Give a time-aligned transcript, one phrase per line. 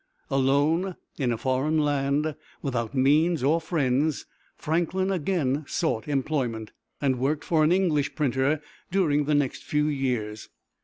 [0.31, 4.25] Alone in a foreign land, without means or friends,
[4.57, 10.49] Franklin again sought employment, and worked for an English printer during the next few years.